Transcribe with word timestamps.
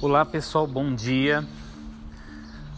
Olá 0.00 0.24
pessoal, 0.24 0.64
bom 0.64 0.94
dia. 0.94 1.44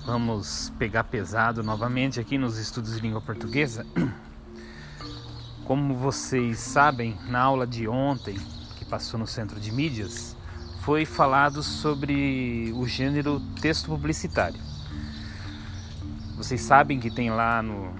Vamos 0.06 0.72
pegar 0.78 1.04
pesado 1.04 1.62
novamente 1.62 2.18
aqui 2.18 2.38
nos 2.38 2.56
estudos 2.56 2.94
de 2.94 3.00
língua 3.00 3.20
portuguesa. 3.20 3.84
Como 5.66 5.94
vocês 5.96 6.60
sabem, 6.60 7.18
na 7.28 7.40
aula 7.40 7.66
de 7.66 7.86
ontem, 7.86 8.38
que 8.78 8.86
passou 8.86 9.20
no 9.20 9.26
Centro 9.26 9.60
de 9.60 9.70
Mídias, 9.70 10.34
foi 10.80 11.04
falado 11.04 11.62
sobre 11.62 12.72
o 12.74 12.86
gênero 12.86 13.38
texto 13.60 13.88
publicitário. 13.88 14.60
Vocês 16.38 16.62
sabem 16.62 16.98
que 16.98 17.10
tem 17.10 17.28
lá 17.28 17.62
no, 17.62 17.92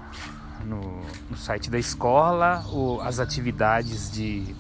no, 0.67 1.01
no 1.31 1.37
site 1.37 1.71
da 1.71 1.79
escola 1.79 2.65
o, 2.73 3.01
as 3.01 3.19
atividades 3.19 4.11
de 4.11 4.55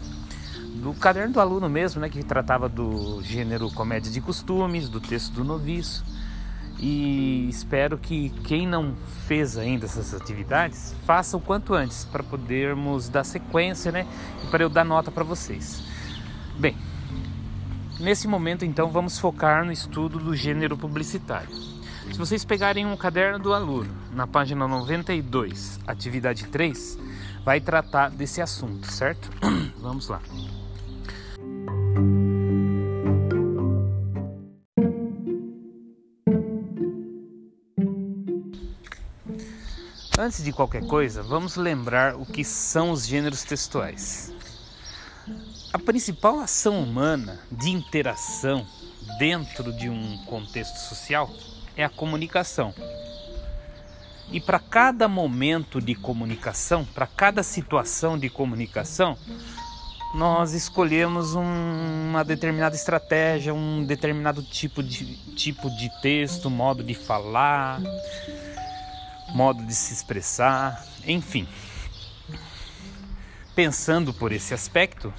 do 0.76 0.94
caderno 0.94 1.32
do 1.32 1.40
aluno 1.40 1.68
mesmo, 1.68 2.00
né, 2.00 2.08
que 2.08 2.22
tratava 2.22 2.68
do 2.68 3.20
gênero 3.22 3.70
comédia 3.70 4.12
de 4.12 4.20
costumes, 4.20 4.88
do 4.88 5.00
texto 5.00 5.32
do 5.32 5.42
noviço. 5.42 6.04
E 6.78 7.48
espero 7.48 7.96
que 7.96 8.28
quem 8.44 8.66
não 8.66 8.94
fez 9.26 9.56
ainda 9.56 9.86
essas 9.86 10.12
atividades 10.12 10.94
faça 11.06 11.36
o 11.36 11.40
quanto 11.40 11.72
antes 11.72 12.04
para 12.04 12.22
podermos 12.22 13.08
dar 13.08 13.24
sequência, 13.24 13.90
né, 13.90 14.06
e 14.44 14.46
para 14.48 14.62
eu 14.62 14.68
dar 14.68 14.84
nota 14.84 15.10
para 15.10 15.24
vocês. 15.24 15.82
Bem, 16.58 16.76
nesse 17.98 18.28
momento 18.28 18.64
então 18.64 18.90
vamos 18.90 19.18
focar 19.18 19.64
no 19.64 19.72
estudo 19.72 20.18
do 20.18 20.36
gênero 20.36 20.76
publicitário. 20.76 21.75
Se 22.12 22.18
vocês 22.18 22.44
pegarem 22.44 22.86
um 22.86 22.96
caderno 22.96 23.38
do 23.38 23.52
aluno, 23.52 23.94
na 24.12 24.26
página 24.26 24.66
92, 24.66 25.78
atividade 25.86 26.46
3, 26.46 26.98
vai 27.44 27.60
tratar 27.60 28.10
desse 28.10 28.40
assunto, 28.40 28.90
certo? 28.90 29.30
Vamos 29.78 30.08
lá. 30.08 30.20
Antes 40.18 40.42
de 40.42 40.50
qualquer 40.50 40.86
coisa, 40.86 41.22
vamos 41.22 41.56
lembrar 41.56 42.16
o 42.16 42.24
que 42.24 42.42
são 42.42 42.90
os 42.90 43.06
gêneros 43.06 43.42
textuais. 43.42 44.32
A 45.70 45.78
principal 45.78 46.40
ação 46.40 46.82
humana 46.82 47.38
de 47.52 47.68
interação 47.68 48.66
dentro 49.18 49.74
de 49.74 49.90
um 49.90 50.16
contexto 50.24 50.78
social 50.78 51.30
é 51.76 51.84
a 51.84 51.88
comunicação. 51.88 52.74
E 54.32 54.40
para 54.40 54.58
cada 54.58 55.06
momento 55.06 55.80
de 55.80 55.94
comunicação, 55.94 56.84
para 56.84 57.06
cada 57.06 57.42
situação 57.42 58.18
de 58.18 58.28
comunicação, 58.28 59.16
nós 60.14 60.52
escolhemos 60.52 61.34
um, 61.34 61.44
uma 62.08 62.24
determinada 62.24 62.74
estratégia, 62.74 63.54
um 63.54 63.84
determinado 63.84 64.42
tipo 64.42 64.82
de, 64.82 65.16
tipo 65.34 65.70
de 65.76 65.90
texto, 66.00 66.50
modo 66.50 66.82
de 66.82 66.94
falar, 66.94 67.80
modo 69.34 69.64
de 69.64 69.74
se 69.74 69.92
expressar, 69.92 70.84
enfim. 71.06 71.46
Pensando 73.54 74.12
por 74.12 74.32
esse 74.32 74.54
aspecto, 74.54 75.12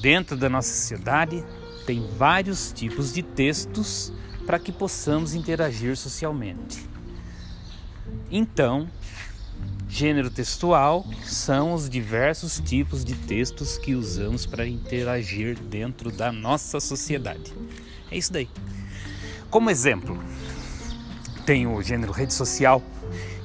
dentro 0.00 0.36
da 0.36 0.48
nossa 0.48 0.68
sociedade 0.68 1.44
tem 1.86 2.06
vários 2.16 2.72
tipos 2.72 3.12
de 3.12 3.22
textos 3.22 4.12
para 4.46 4.58
que 4.58 4.72
possamos 4.72 5.34
interagir 5.34 5.96
socialmente. 5.96 6.88
Então, 8.30 8.88
Gênero 9.96 10.28
textual 10.28 11.06
são 11.24 11.72
os 11.72 11.88
diversos 11.88 12.58
tipos 12.58 13.04
de 13.04 13.14
textos 13.14 13.78
que 13.78 13.94
usamos 13.94 14.44
para 14.44 14.66
interagir 14.66 15.56
dentro 15.56 16.10
da 16.10 16.32
nossa 16.32 16.80
sociedade. 16.80 17.52
É 18.10 18.16
isso 18.16 18.32
daí. 18.32 18.48
Como 19.48 19.70
exemplo, 19.70 20.20
tem 21.46 21.68
o 21.68 21.80
gênero 21.80 22.10
rede 22.10 22.34
social, 22.34 22.82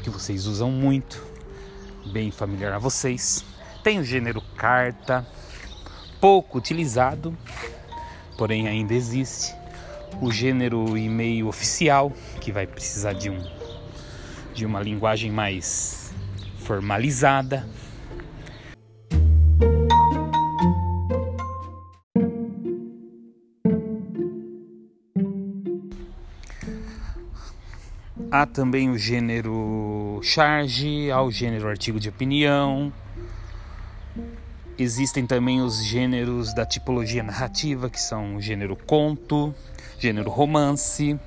que 0.01 0.09
vocês 0.09 0.47
usam 0.47 0.71
muito, 0.71 1.23
bem 2.11 2.31
familiar 2.31 2.73
a 2.73 2.79
vocês. 2.79 3.45
Tem 3.83 3.99
o 3.99 4.03
gênero 4.03 4.41
carta, 4.57 5.27
pouco 6.19 6.57
utilizado, 6.57 7.37
porém 8.39 8.67
ainda 8.67 8.95
existe. 8.95 9.58
O 10.21 10.31
gênero 10.31 10.97
e-mail 10.97 11.47
oficial, 11.47 12.11
que 12.41 12.51
vai 12.51 12.67
precisar 12.67 13.13
de 13.13 13.29
um 13.29 13.39
de 14.53 14.65
uma 14.65 14.81
linguagem 14.81 15.31
mais 15.31 16.13
formalizada. 16.57 17.65
Há 28.31 28.45
também 28.45 28.89
o 28.89 28.97
gênero 28.97 30.19
charge, 30.21 31.09
há 31.09 31.21
o 31.21 31.31
gênero 31.31 31.67
artigo 31.67 31.99
de 31.99 32.09
opinião. 32.09 32.93
Existem 34.77 35.25
também 35.25 35.61
os 35.61 35.83
gêneros 35.83 36.53
da 36.53 36.65
tipologia 36.65 37.23
narrativa, 37.23 37.89
que 37.89 37.99
são 37.99 38.35
o 38.35 38.41
gênero 38.41 38.75
conto, 38.75 39.55
gênero 39.99 40.29
romance, 40.29 41.19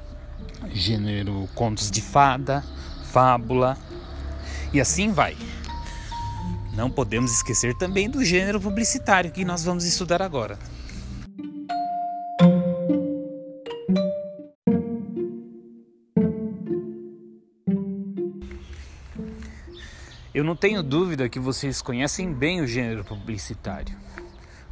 gênero 0.73 1.49
contos 1.55 1.91
de 1.91 2.01
fada, 2.01 2.65
fábula, 3.05 3.77
e 4.73 4.81
assim 4.81 5.13
vai. 5.13 5.37
Não 6.75 6.91
podemos 6.91 7.31
esquecer 7.33 7.77
também 7.77 8.09
do 8.09 8.25
gênero 8.25 8.59
publicitário 8.59 9.31
que 9.31 9.45
nós 9.45 9.63
vamos 9.63 9.85
estudar 9.85 10.23
agora. 10.23 10.59
Eu 20.35 20.43
não 20.43 20.57
tenho 20.57 20.83
dúvida 20.83 21.29
que 21.29 21.39
vocês 21.39 21.83
conhecem 21.83 22.33
bem 22.33 22.63
o 22.63 22.67
gênero 22.67 23.05
publicitário. 23.05 23.95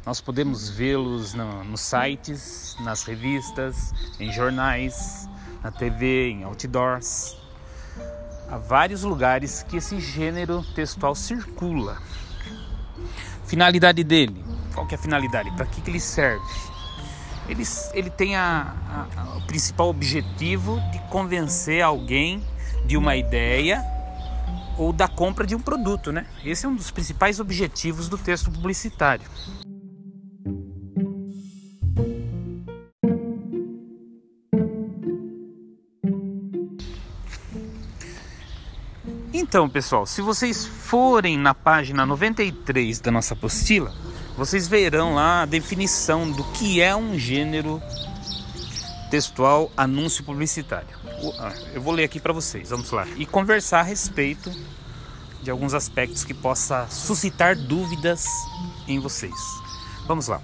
Nós 0.05 0.19
podemos 0.19 0.69
vê-los 0.69 1.33
no, 1.33 1.63
nos 1.63 1.81
sites, 1.81 2.75
nas 2.81 3.03
revistas, 3.03 3.93
em 4.19 4.31
jornais, 4.31 5.27
na 5.63 5.71
TV, 5.71 6.29
em 6.29 6.43
outdoors 6.43 7.41
há 8.51 8.57
vários 8.57 9.03
lugares 9.03 9.63
que 9.63 9.77
esse 9.77 9.97
gênero 9.99 10.61
textual 10.75 11.15
circula. 11.15 11.97
Finalidade 13.45 14.03
dele, 14.03 14.43
qual 14.73 14.85
que 14.85 14.93
é 14.93 14.97
a 14.97 15.01
finalidade? 15.01 15.49
Para 15.51 15.65
que, 15.65 15.79
que 15.79 15.89
ele 15.89 16.01
serve? 16.01 16.45
Ele, 17.47 17.63
ele 17.93 18.09
tem 18.09 18.35
a, 18.35 19.07
a, 19.15 19.37
o 19.37 19.41
principal 19.47 19.89
objetivo 19.89 20.79
de 20.91 20.99
convencer 21.09 21.81
alguém 21.81 22.45
de 22.85 22.97
uma 22.97 23.15
ideia 23.15 23.83
ou 24.77 24.91
da 24.91 25.07
compra 25.07 25.45
de 25.45 25.55
um 25.55 25.59
produto, 25.59 26.11
né? 26.11 26.25
Esse 26.43 26.65
é 26.65 26.69
um 26.69 26.75
dos 26.75 26.91
principais 26.91 27.39
objetivos 27.39 28.09
do 28.09 28.17
texto 28.17 28.51
publicitário. 28.51 29.25
Então, 39.51 39.67
pessoal, 39.67 40.05
se 40.05 40.21
vocês 40.21 40.65
forem 40.65 41.37
na 41.37 41.53
página 41.53 42.05
93 42.05 43.01
da 43.01 43.11
nossa 43.11 43.33
apostila, 43.33 43.93
vocês 44.37 44.65
verão 44.65 45.15
lá 45.15 45.41
a 45.41 45.45
definição 45.45 46.31
do 46.31 46.41
que 46.53 46.79
é 46.79 46.95
um 46.95 47.19
gênero 47.19 47.83
textual 49.09 49.69
anúncio 49.75 50.23
publicitário. 50.23 50.87
Ah, 51.37 51.51
eu 51.73 51.81
vou 51.81 51.93
ler 51.93 52.05
aqui 52.05 52.17
para 52.17 52.31
vocês, 52.31 52.69
vamos 52.69 52.91
lá, 52.91 53.05
e 53.17 53.25
conversar 53.25 53.81
a 53.81 53.83
respeito 53.83 54.49
de 55.43 55.51
alguns 55.51 55.73
aspectos 55.73 56.23
que 56.23 56.33
possa 56.33 56.87
suscitar 56.89 57.53
dúvidas 57.57 58.23
em 58.87 58.99
vocês. 58.99 59.35
Vamos 60.07 60.29
lá. 60.29 60.41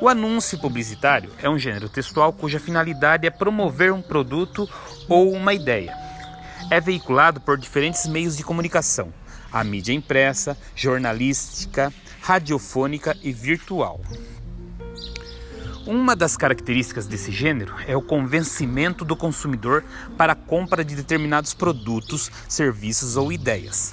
O 0.00 0.08
anúncio 0.08 0.58
publicitário 0.58 1.30
é 1.42 1.50
um 1.50 1.58
gênero 1.58 1.90
textual 1.90 2.32
cuja 2.32 2.58
finalidade 2.58 3.26
é 3.26 3.30
promover 3.30 3.92
um 3.92 4.00
produto 4.00 4.66
ou 5.10 5.30
uma 5.30 5.52
ideia 5.52 6.05
é 6.70 6.80
veiculado 6.80 7.40
por 7.40 7.56
diferentes 7.58 8.06
meios 8.06 8.36
de 8.36 8.42
comunicação: 8.42 9.12
a 9.52 9.62
mídia 9.62 9.92
impressa, 9.92 10.56
jornalística, 10.74 11.92
radiofônica 12.20 13.16
e 13.22 13.32
virtual. 13.32 14.00
Uma 15.86 16.16
das 16.16 16.36
características 16.36 17.06
desse 17.06 17.30
gênero 17.30 17.72
é 17.86 17.96
o 17.96 18.02
convencimento 18.02 19.04
do 19.04 19.14
consumidor 19.14 19.84
para 20.16 20.32
a 20.32 20.36
compra 20.36 20.84
de 20.84 20.96
determinados 20.96 21.54
produtos, 21.54 22.28
serviços 22.48 23.16
ou 23.16 23.30
ideias. 23.30 23.92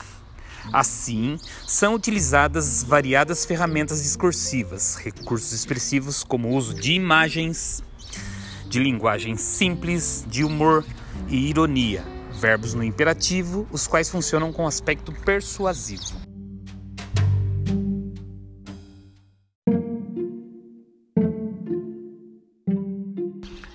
Assim, 0.71 1.37
são 1.67 1.93
utilizadas 1.93 2.83
variadas 2.83 3.45
ferramentas 3.45 4.01
discursivas, 4.01 4.95
recursos 4.95 5.51
expressivos 5.51 6.23
como 6.23 6.47
o 6.47 6.55
uso 6.55 6.73
de 6.73 6.93
imagens, 6.93 7.83
de 8.67 8.79
linguagem 8.79 9.37
simples, 9.37 10.25
de 10.27 10.43
humor 10.43 10.83
e 11.27 11.49
ironia, 11.49 12.03
verbos 12.43 12.73
no 12.73 12.83
imperativo, 12.83 13.65
os 13.71 13.87
quais 13.87 14.09
funcionam 14.09 14.51
com 14.51 14.67
aspecto 14.67 15.13
persuasivo. 15.13 16.03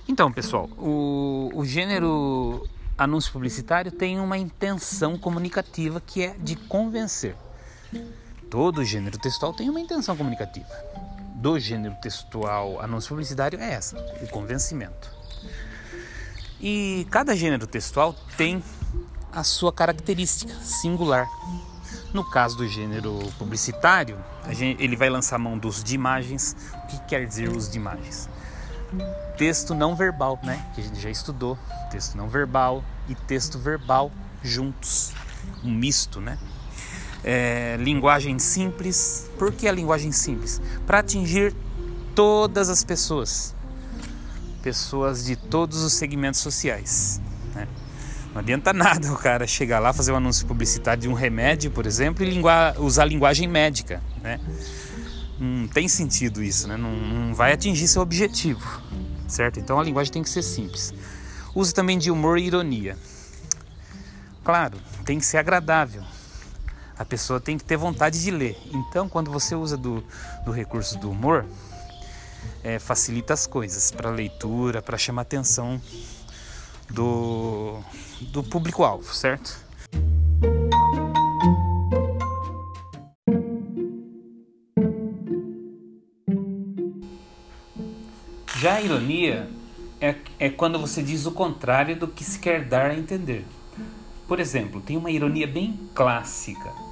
Então, 0.07 0.31
pessoal, 0.31 0.69
o, 0.77 1.51
o 1.55 1.65
gênero 1.65 2.69
anúncio 2.99 3.33
publicitário 3.33 3.91
tem 3.91 4.21
uma 4.21 4.37
intenção 4.37 5.17
comunicativa 5.17 5.99
que 5.99 6.23
é 6.23 6.35
de 6.39 6.55
convencer. 6.55 7.35
Todo 8.51 8.85
gênero 8.85 9.17
textual 9.19 9.55
tem 9.55 9.71
uma 9.71 9.81
intenção 9.81 10.15
comunicativa. 10.15 10.69
Do 11.37 11.59
gênero 11.59 11.95
textual 12.03 12.83
anúncio 12.83 13.09
publicitário 13.11 13.59
é 13.59 13.73
essa, 13.73 13.97
o 14.21 14.29
convencimento. 14.29 15.17
E 16.61 17.07
cada 17.11 17.37
gênero 17.37 17.67
textual 17.67 18.15
tem 18.37 18.63
a 19.33 19.45
sua 19.45 19.73
característica 19.73 20.53
singular. 20.55 21.29
No 22.13 22.25
caso 22.25 22.57
do 22.57 22.67
gênero 22.67 23.19
publicitário, 23.39 24.19
gente, 24.51 24.83
ele 24.83 24.97
vai 24.97 25.11
lançar 25.11 25.39
mão 25.39 25.59
do 25.59 25.69
uso 25.69 25.85
de 25.85 25.95
imagens. 25.95 26.57
O 26.85 26.87
que 26.87 26.99
quer 27.01 27.27
dizer 27.27 27.49
uso 27.49 27.71
de 27.71 27.77
imagens? 27.77 28.29
Texto 29.37 29.75
não 29.75 29.95
verbal, 29.95 30.39
né? 30.43 30.67
Que 30.75 30.81
a 30.81 30.85
gente 30.85 31.01
já 31.01 31.11
estudou. 31.11 31.57
Texto 31.91 32.17
não 32.17 32.29
verbal 32.29 32.83
e 33.09 33.15
texto 33.15 33.59
verbal 33.59 34.11
juntos. 34.43 35.13
Um 35.63 35.71
misto, 35.71 36.21
né? 36.21 36.39
É, 37.23 37.77
linguagem 37.79 38.39
simples. 38.39 39.31
Por 39.39 39.53
que 39.53 39.69
a 39.69 39.73
linguagem 39.73 40.11
simples? 40.11 40.61
Para 40.87 41.01
atingir 41.01 41.55
todas 42.15 42.69
as 42.69 42.83
pessoas. 42.83 43.55
Pessoas 44.63 45.25
de 45.25 45.37
todos 45.37 45.83
os 45.83 45.93
segmentos 45.93 46.41
sociais. 46.41 47.21
Né? 47.55 47.69
Não 48.33 48.41
adianta 48.41 48.73
nada 48.73 49.13
o 49.13 49.17
cara 49.17 49.47
chegar 49.47 49.79
lá, 49.79 49.93
fazer 49.93 50.13
um 50.13 50.17
anúncio 50.17 50.47
publicitário 50.47 51.03
de 51.03 51.09
um 51.09 51.15
remédio, 51.15 51.71
por 51.71 51.87
exemplo, 51.87 52.25
e 52.25 52.43
usar 52.79 53.05
linguagem 53.05 53.49
médica. 53.49 54.03
Né? 54.23 54.41
Não 55.39 55.69
tem 55.69 55.89
sentido 55.89 56.43
isso, 56.43 56.67
né? 56.67 56.77
não, 56.77 56.91
não 56.93 57.35
vai 57.35 57.53
atingir 57.53 57.87
seu 57.87 58.03
objetivo, 58.03 58.83
certo? 59.29 59.61
Então 59.61 59.79
a 59.79 59.85
linguagem 59.85 60.13
tem 60.13 60.23
que 60.23 60.31
ser 60.31 60.43
simples. 60.43 60.93
Use 61.55 61.73
também 61.73 61.99
de 61.99 62.11
humor 62.11 62.39
e 62.39 62.47
ironia. 62.47 62.97
Claro, 64.45 64.79
tem 65.05 65.19
que 65.19 65.27
ser 65.27 65.39
agradável. 65.39 66.03
A 66.99 67.05
pessoa 67.05 67.39
tem 67.39 67.57
que 67.57 67.65
ter 67.65 67.77
vontade 67.77 68.21
de 68.21 68.31
ler. 68.31 68.59
Então, 68.73 69.09
quando 69.09 69.31
você 69.31 69.55
usa 69.55 69.77
do, 69.77 70.03
do 70.45 70.51
recurso 70.51 70.99
do 70.99 71.11
humor, 71.11 71.47
é, 72.63 72.79
facilita 72.79 73.35
as 73.35 73.47
coisas 73.47 73.91
para 73.91 74.11
leitura, 74.11 74.83
para 74.83 74.99
chamar 74.99 75.23
atenção 75.23 75.81
do, 76.91 77.81
do 78.33 78.43
público-alvo, 78.43 79.15
certo? 79.15 79.67
Já 88.57 88.75
a 88.75 88.81
ironia 88.83 89.49
é, 90.01 90.17
é 90.39 90.51
quando 90.51 90.79
você 90.81 91.01
diz 91.03 91.27
o 91.27 91.33
contrário 91.33 91.97
do 91.97 92.09
que 92.09 92.25
se 92.25 92.39
quer 92.39 92.65
dar 92.65 92.91
a 92.91 92.95
entender. 92.95 93.45
Por 94.27 94.41
exemplo, 94.41 94.81
tem 94.81 94.97
uma 94.97 95.11
ironia 95.11 95.47
bem 95.47 95.79
clássica. 95.95 96.88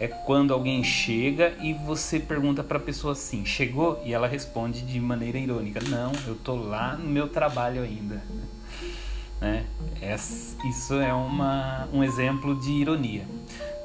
É 0.00 0.08
quando 0.08 0.54
alguém 0.54 0.82
chega 0.82 1.54
e 1.60 1.74
você 1.74 2.18
pergunta 2.18 2.64
para 2.64 2.78
a 2.78 2.80
pessoa 2.80 3.12
assim: 3.12 3.44
chegou? 3.44 4.02
E 4.04 4.14
ela 4.14 4.26
responde 4.26 4.80
de 4.80 4.98
maneira 4.98 5.38
irônica: 5.38 5.78
não, 5.88 6.10
eu 6.26 6.34
tô 6.34 6.56
lá 6.56 6.96
no 6.96 7.08
meu 7.08 7.28
trabalho 7.28 7.82
ainda. 7.82 8.22
Né? 9.40 9.64
Isso 10.68 11.00
é 11.00 11.14
uma, 11.14 11.88
um 11.94 12.04
exemplo 12.04 12.54
de 12.60 12.72
ironia. 12.72 13.24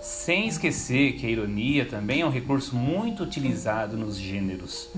Sem 0.02 0.50
esquecer 0.50 1.14
que 1.14 1.26
a 1.26 1.30
ironia 1.30 1.86
também 1.86 2.20
é 2.20 2.26
um 2.26 2.30
recurso 2.30 2.76
muito 2.76 3.24
utilizado 3.24 3.96
nos 3.96 4.18
gêneros 4.18 4.90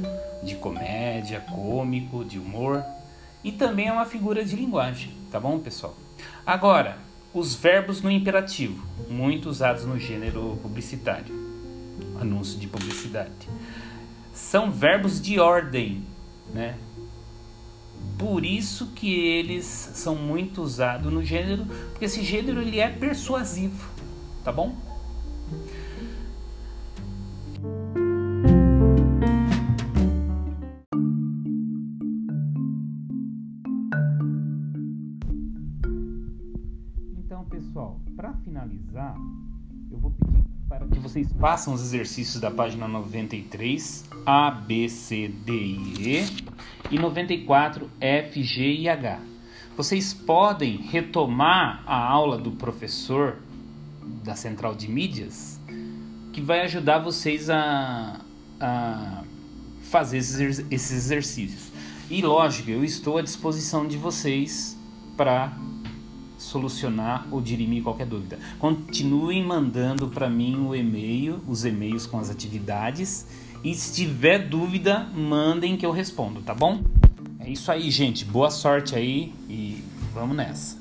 de 0.42 0.56
comédia, 0.56 1.42
cômico, 1.42 2.26
de 2.26 2.40
humor 2.40 2.84
e 3.44 3.52
também 3.52 3.88
é 3.88 3.94
uma 3.94 4.06
figura 4.06 4.44
de 4.44 4.56
linguagem, 4.56 5.14
tá 5.32 5.40
bom, 5.40 5.60
pessoal? 5.60 5.96
Agora, 6.46 6.98
os 7.38 7.54
verbos 7.54 8.02
no 8.02 8.10
imperativo, 8.10 8.84
muito 9.08 9.48
usados 9.48 9.86
no 9.86 10.00
gênero 10.00 10.58
publicitário, 10.60 11.36
anúncio 12.20 12.60
de 12.60 12.68
publicidade, 12.68 13.48
são 14.34 14.72
verbos 14.72 15.22
de 15.22 15.40
ordem, 15.40 16.04
né? 16.52 16.76
Por 18.18 18.44
isso 18.44 18.88
que 18.96 19.14
eles 19.14 19.66
são 19.66 20.16
muito 20.16 20.64
usados 20.64 21.14
no 21.14 21.24
gênero, 21.24 21.66
porque 21.92 22.06
esse 22.06 22.24
gênero 22.24 22.60
ele 22.60 22.80
é 22.80 22.90
persuasivo, 22.90 23.88
tá 24.44 24.52
bom? 24.52 24.76
Finalizar, 38.88 39.16
eu 39.92 39.98
vou 40.00 40.12
pedir 40.12 40.44
para 40.68 40.86
que 40.88 41.00
vocês 41.00 41.28
façam 41.40 41.74
os 41.74 41.82
exercícios 41.82 42.42
da 42.42 42.50
página 42.50 42.88
93, 42.88 44.06
A, 44.26 44.52
B, 44.52 44.90
C, 44.90 45.28
D 45.28 45.54
e 45.54 46.20
E 46.20 46.26
e 46.92 47.00
94 47.00 47.90
F, 48.00 48.44
G 48.44 48.74
e 48.74 48.90
H. 48.90 49.20
Vocês 49.76 50.14
podem 50.14 50.78
retomar 50.78 51.84
a 51.86 51.98
aula 51.98 52.38
do 52.38 52.52
professor 52.52 53.38
da 54.24 54.36
central 54.36 54.74
de 54.74 54.90
mídias 54.90 55.60
que 56.34 56.42
vai 56.42 56.62
ajudar 56.62 57.00
vocês 57.00 57.50
a, 57.50 58.20
a 58.60 59.24
fazer 59.84 60.18
esses, 60.18 60.66
esses 60.72 60.92
exercícios. 60.92 61.72
E 62.10 62.22
lógico, 62.22 62.70
eu 62.70 62.84
estou 62.84 63.18
à 63.18 63.22
disposição 63.22 63.88
de 63.88 63.98
vocês 63.98 64.78
para 65.16 65.52
solucionar 66.38 67.28
ou 67.32 67.42
dirimir 67.42 67.84
qualquer 67.84 68.06
dúvida. 68.06 68.40
Continuem 68.60 69.44
mandando 69.44 70.08
para 70.08 70.30
mim 70.30 70.68
o 70.68 70.76
e-mail, 70.76 71.40
os 71.48 71.66
e-mails 71.66 72.06
com 72.06 72.20
as 72.20 72.30
atividades 72.30 73.26
e 73.64 73.74
se 73.74 73.94
tiver 73.94 74.48
dúvida, 74.48 75.10
mandem 75.14 75.76
que 75.76 75.86
eu 75.86 75.92
respondo, 75.92 76.42
tá 76.42 76.54
bom? 76.54 76.82
É 77.40 77.50
isso 77.50 77.72
aí, 77.72 77.90
gente. 77.90 78.24
Boa 78.24 78.52
sorte 78.52 78.96
aí 78.96 79.34
e 79.50 79.84
vamos 80.14 80.38
nessa. 80.38 80.77